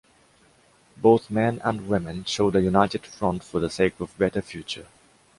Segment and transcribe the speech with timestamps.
[0.97, 4.87] Both men and women showed a united front for the sake of better future.